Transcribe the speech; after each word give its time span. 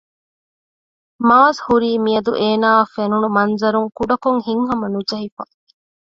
މާޒް 1.27 1.59
ހުރީ 1.65 1.91
މިއަދު 2.05 2.31
އޭނާއަށް 2.41 2.91
ފެނުނު 2.95 3.27
މަންޒަރުން 3.37 3.89
ކުޑަކޮށް 3.97 4.41
ހިތްހަމަނުޖެހިފަ 4.45 5.43